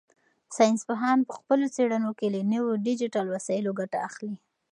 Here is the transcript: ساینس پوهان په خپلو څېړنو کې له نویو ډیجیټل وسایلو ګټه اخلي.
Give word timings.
ساینس 0.55 0.81
پوهان 0.87 1.19
په 1.27 1.33
خپلو 1.39 1.65
څېړنو 1.75 2.11
کې 2.19 2.27
له 2.35 2.41
نویو 2.51 2.81
ډیجیټل 2.87 3.25
وسایلو 3.29 3.71
ګټه 3.79 3.97
اخلي. 4.07 4.35